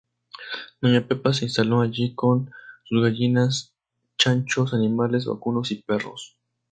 Doña 0.81 1.07
Pepa 1.07 1.31
se 1.31 1.45
instaló 1.45 1.81
allí 1.81 2.15
con 2.15 2.49
sus 2.85 3.03
gallinas, 3.03 3.75
chanchos, 4.17 4.73
animales 4.73 5.25
vacunos 5.27 5.69
y 5.69 5.75
perros. 5.75 6.39